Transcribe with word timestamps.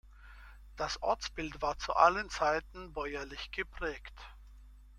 Das 0.77 0.99
Ortsbild 1.03 1.61
war 1.61 1.77
zu 1.77 1.95
allen 1.95 2.27
Zeiten 2.31 2.91
bäuerlich 2.91 3.51
geprägt. 3.51 4.17